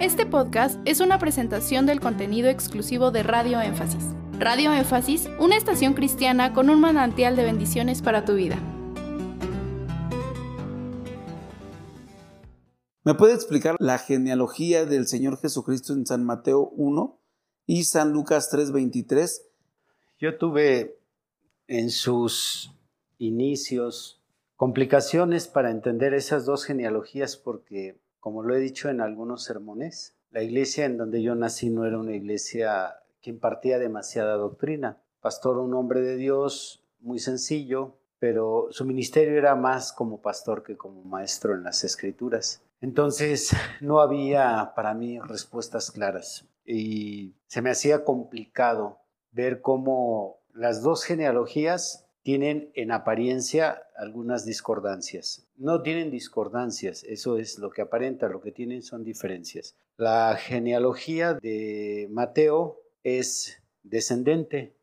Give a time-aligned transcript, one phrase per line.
[0.00, 4.04] Este podcast es una presentación del contenido exclusivo de Radio Énfasis.
[4.40, 8.58] Radio Énfasis, una estación cristiana con un manantial de bendiciones para tu vida.
[13.04, 17.20] ¿Me puede explicar la genealogía del Señor Jesucristo en San Mateo 1
[17.66, 19.42] y San Lucas 3:23?
[20.18, 20.98] Yo tuve
[21.68, 22.72] en sus
[23.18, 24.20] inicios
[24.56, 30.42] complicaciones para entender esas dos genealogías porque como lo he dicho en algunos sermones, la
[30.42, 34.96] iglesia en donde yo nací no era una iglesia que impartía demasiada doctrina.
[35.20, 40.78] Pastor, un hombre de Dios, muy sencillo, pero su ministerio era más como pastor que
[40.78, 42.62] como maestro en las escrituras.
[42.80, 43.50] Entonces
[43.82, 49.00] no había para mí respuestas claras y se me hacía complicado
[49.32, 55.46] ver cómo las dos genealogías tienen en apariencia algunas discordancias.
[55.56, 59.76] No tienen discordancias, eso es lo que aparenta, lo que tienen son diferencias.
[59.98, 64.74] La genealogía de Mateo es descendente,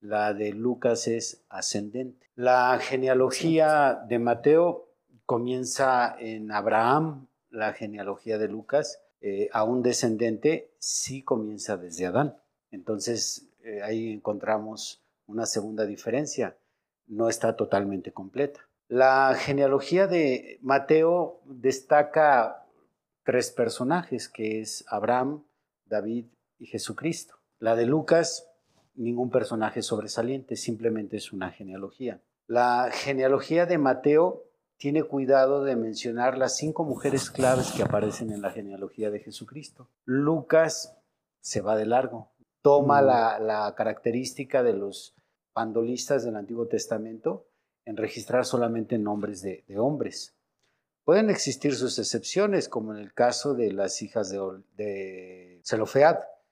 [0.00, 2.26] la de Lucas es ascendente.
[2.34, 4.88] La genealogía de Mateo
[5.24, 12.36] comienza en Abraham, la genealogía de Lucas, eh, a un descendente sí comienza desde Adán.
[12.72, 16.56] Entonces eh, ahí encontramos una segunda diferencia
[17.08, 18.68] no está totalmente completa.
[18.88, 22.66] La genealogía de Mateo destaca
[23.22, 25.44] tres personajes, que es Abraham,
[25.84, 26.26] David
[26.58, 27.34] y Jesucristo.
[27.58, 28.48] La de Lucas,
[28.94, 32.22] ningún personaje sobresaliente, simplemente es una genealogía.
[32.46, 34.44] La genealogía de Mateo
[34.78, 39.90] tiene cuidado de mencionar las cinco mujeres claves que aparecen en la genealogía de Jesucristo.
[40.06, 40.96] Lucas
[41.40, 42.30] se va de largo,
[42.62, 43.04] toma mm.
[43.04, 45.17] la, la característica de los
[45.58, 47.48] pandolistas del Antiguo Testamento
[47.84, 50.36] en registrar solamente nombres de, hombres.
[51.02, 54.38] Pueden existir sus excepciones, como en el caso de las hijas de,
[54.76, 55.60] de.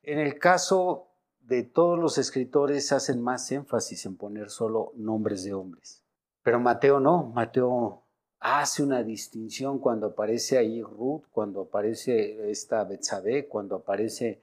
[0.02, 1.06] En el caso
[1.38, 6.02] de todos los escritores hacen más énfasis en poner solo nombres de hombres.
[6.42, 8.02] Pero Mateo no, Mateo
[8.40, 14.42] hace una distinción cuando aparece ahí Ruth, cuando aparece esta Betsabé, cuando aparece...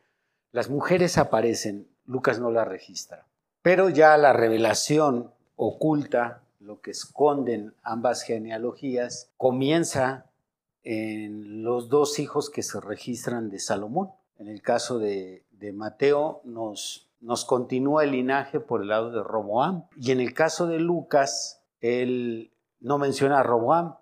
[0.53, 3.27] Las mujeres aparecen, Lucas no la registra.
[3.63, 10.25] Pero ya la revelación oculta, lo que esconden ambas genealogías, comienza
[10.83, 14.11] en los dos hijos que se registran de Salomón.
[14.37, 19.85] En el caso de, Mateo nos, nos continúa el linaje por el lado de Roboam.
[19.95, 23.95] Y en el caso de Lucas, él no menciona a Roboam,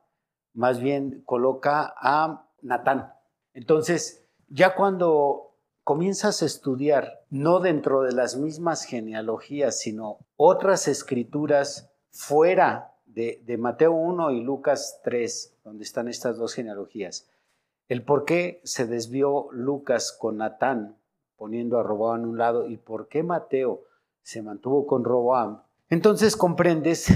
[0.56, 3.14] más bien coloca a Natán.
[3.54, 5.51] Entonces, ya cuando
[5.92, 13.92] comienzas a estudiar, no dentro de las mismas genealogías, sino otras escrituras fuera de, Mateo
[13.92, 17.28] 1 y Lucas 3, donde están estas dos genealogías,
[17.90, 20.96] el por qué se desvió Lucas con Natán,
[21.36, 23.82] poniendo a Roboam en un lado, y por qué Mateo
[24.24, 27.08] se mantuvo con Roboam, entonces comprendes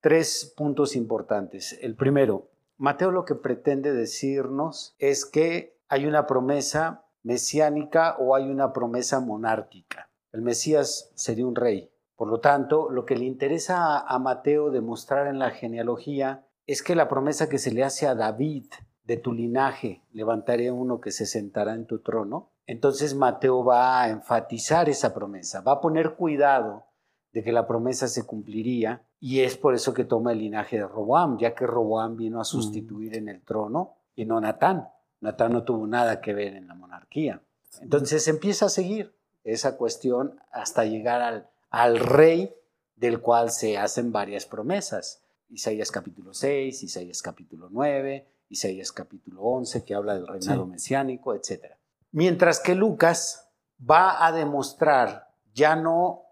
[0.00, 1.76] tres puntos importantes.
[1.82, 2.46] El primero,
[2.78, 9.20] Mateo lo que pretende decirnos es que hay una promesa mesiánica o hay una promesa
[9.20, 10.10] monárquica.
[10.32, 11.90] El Mesías sería un rey.
[12.16, 16.94] Por lo tanto, lo que le interesa a Mateo demostrar en la genealogía es que
[16.94, 18.66] la promesa que se le hace a David,
[19.10, 24.08] de tu linaje levantaré uno que se sentará en tu trono, entonces Mateo va a
[24.08, 26.84] enfatizar esa promesa, va a poner cuidado
[27.32, 30.86] de que la promesa se cumpliría y es por eso que toma el linaje de
[30.86, 34.88] Roboam, ya que Roboam vino a sustituir en el trono y no Natán.
[35.20, 37.42] Natán no tuvo nada que ver en la monarquía.
[37.80, 39.14] Entonces empieza a seguir
[39.44, 42.54] esa cuestión hasta llegar al, al rey
[42.96, 45.22] del cual se hacen varias promesas.
[45.48, 51.74] Isaías capítulo 6, Isaías capítulo 9, Isaías capítulo 11, que habla del reinado mesiánico, etc.
[52.12, 53.48] Mientras que Lucas
[53.78, 56.24] va a demostrar ya no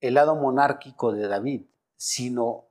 [0.00, 2.68] el lado monárquico de David, sino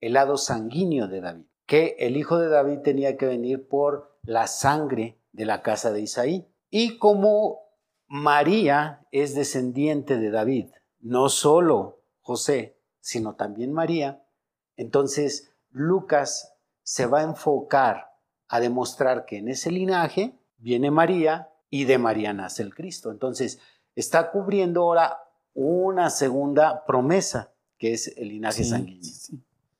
[0.00, 4.46] el lado sanguíneo de David, que el hijo de David tenía que venir por la
[4.46, 6.46] sangre de la casa de Isaí.
[6.70, 7.60] Y como
[8.06, 10.66] María es descendiente de David,
[11.00, 14.24] no solo José, sino también María,
[14.76, 18.10] entonces Lucas se va a enfocar
[18.48, 23.10] a demostrar que en ese linaje viene María y de María nace el Cristo.
[23.10, 23.58] Entonces
[23.94, 25.18] está cubriendo ahora
[25.54, 29.10] una segunda promesa, que es el linaje sanguíneo.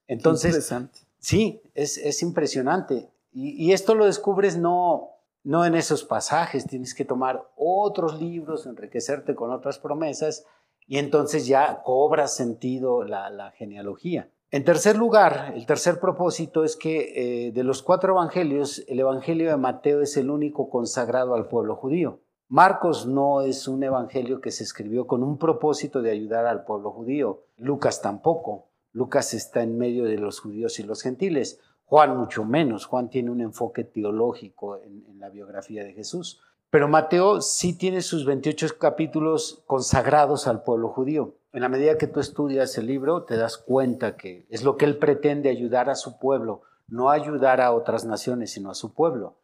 [0.08, 0.72] Entonces,
[1.18, 3.10] sí, es, es impresionante.
[3.38, 5.10] Y, esto lo descubres no,
[5.44, 10.46] no en esos pasajes, tienes que tomar otros libros, enriquecerte con otras promesas
[10.86, 14.30] y entonces ya cobra sentido la, genealogía.
[14.50, 19.50] En tercer lugar, el tercer propósito es que eh, de los cuatro evangelios, el evangelio
[19.50, 22.20] de Mateo es el único consagrado al pueblo judío.
[22.48, 26.90] Marcos no es un evangelio que se escribió con un propósito de ayudar al pueblo
[26.90, 27.42] judío.
[27.58, 28.70] Lucas tampoco.
[28.92, 31.60] Lucas está en medio de los judíos y los gentiles.
[31.86, 32.84] Juan mucho menos.
[32.84, 36.40] Juan tiene un enfoque teológico en, la biografía de Jesús.
[36.68, 41.36] Pero Mateo sí tiene sus 28 capítulos consagrados al pueblo judío.
[41.52, 44.84] En la medida que tú estudias el libro, te das cuenta que es lo que
[44.84, 49.38] él pretende ayudar a su pueblo, no ayudar a otras naciones, sino a su pueblo.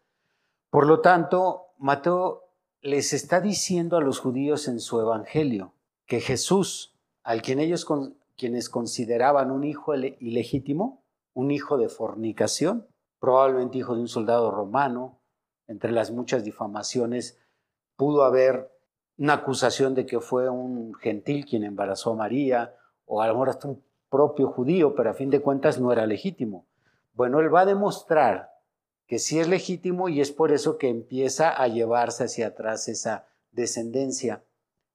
[0.69, 2.43] Por lo tanto, Mateo
[2.83, 5.73] les está diciendo a los judíos en su evangelio
[6.07, 7.87] que Jesús, al quien ellos
[8.37, 11.02] quienes consideraban un hijo ilegítimo,
[11.35, 12.87] un hijo de fornicación,
[13.19, 15.21] probablemente hijo de un soldado romano,
[15.67, 17.39] entre las muchas difamaciones
[17.97, 18.71] pudo haber
[19.19, 22.75] una acusación de que fue un gentil quien embarazó a María,
[23.07, 26.07] o a lo mejor hasta un propio judío, pero a fin de cuentas no era
[26.07, 26.67] legítimo.
[27.15, 28.51] Bueno, él va a demostrar
[29.07, 33.27] que sí es legítimo y es por eso que empieza a llevarse hacia atrás esa
[33.51, 34.43] descendencia.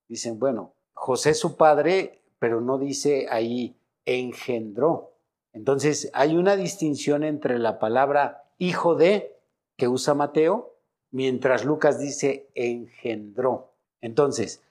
[0.07, 5.16] Dicen, bueno, José su padre, pero no dice ahí engendró.
[5.57, 9.35] Entonces hay una distinción entre la palabra hijo de,
[9.75, 10.75] que usa Mateo,
[11.09, 13.73] mientras Lucas dice engendró.
[13.99, 14.61] Entonces,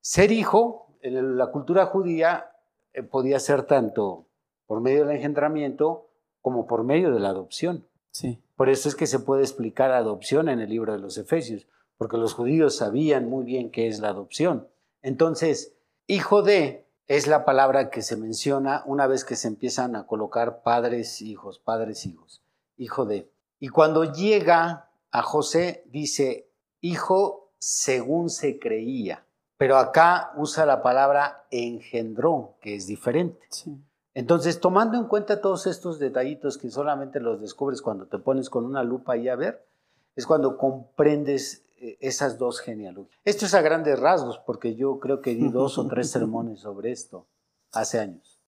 [0.00, 2.52] ser hijo en la cultura judía
[2.94, 4.24] eh, podía ser tanto
[4.66, 6.08] por medio del engendramiento
[6.40, 7.86] como por medio de la adopción.
[8.10, 8.38] Sí.
[8.56, 11.66] Por eso es que se puede explicar adopción en el libro de los Efesios,
[11.98, 14.68] porque los judíos sabían muy bien qué es la adopción.
[15.02, 15.74] Entonces,
[16.06, 20.62] hijo de es la palabra que se menciona una vez que se empiezan a colocar
[20.62, 22.42] padres, hijos, padres, hijos,
[22.76, 23.30] hijo de.
[23.60, 29.24] Y cuando llega a José, dice, hijo según se creía.
[29.56, 33.46] Pero acá usa la palabra engendró, que es diferente.
[33.50, 33.78] Sí.
[34.14, 38.64] Entonces, tomando en cuenta todos estos detallitos que solamente los descubres cuando te pones con
[38.64, 39.66] una lupa y a ver,
[40.14, 43.20] es cuando comprendes esas dos genealogías.
[43.24, 46.92] Esto es a grandes rasgos, porque yo creo que di dos o tres sermones sobre
[46.92, 47.26] esto
[47.72, 48.40] hace años.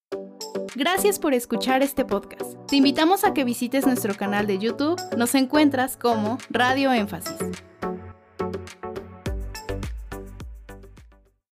[0.75, 2.55] Gracias por escuchar este podcast.
[2.67, 5.01] Te invitamos a que visites nuestro canal de YouTube.
[5.17, 7.37] Nos encuentras como Radio Énfasis.